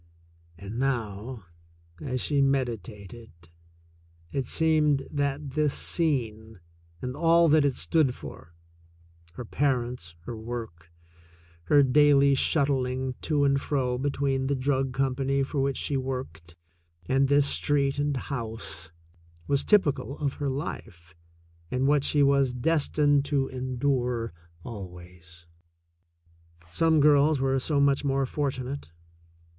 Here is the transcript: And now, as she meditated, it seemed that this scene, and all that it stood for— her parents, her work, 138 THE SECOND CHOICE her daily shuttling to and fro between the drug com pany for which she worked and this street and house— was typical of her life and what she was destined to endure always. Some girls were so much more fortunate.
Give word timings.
And 0.57 0.79
now, 0.79 1.45
as 2.01 2.21
she 2.21 2.41
meditated, 2.41 3.29
it 4.31 4.45
seemed 4.45 5.07
that 5.11 5.51
this 5.51 5.75
scene, 5.75 6.59
and 7.03 7.15
all 7.15 7.47
that 7.49 7.63
it 7.63 7.75
stood 7.75 8.15
for— 8.15 8.55
her 9.35 9.45
parents, 9.45 10.15
her 10.21 10.35
work, 10.35 10.91
138 11.67 11.67
THE 11.67 11.67
SECOND 11.67 11.67
CHOICE 11.67 11.69
her 11.69 11.93
daily 12.17 12.33
shuttling 12.33 13.13
to 13.21 13.43
and 13.43 13.61
fro 13.61 13.99
between 13.99 14.47
the 14.47 14.55
drug 14.55 14.91
com 14.91 15.15
pany 15.17 15.45
for 15.45 15.59
which 15.61 15.77
she 15.77 15.97
worked 15.97 16.55
and 17.07 17.27
this 17.27 17.45
street 17.45 17.99
and 17.99 18.17
house— 18.17 18.89
was 19.47 19.63
typical 19.63 20.17
of 20.17 20.33
her 20.41 20.49
life 20.49 21.13
and 21.69 21.85
what 21.85 22.03
she 22.03 22.23
was 22.23 22.55
destined 22.55 23.23
to 23.25 23.49
endure 23.49 24.33
always. 24.63 25.45
Some 26.71 26.99
girls 27.01 27.39
were 27.39 27.59
so 27.59 27.79
much 27.79 28.03
more 28.03 28.25
fortunate. 28.25 28.89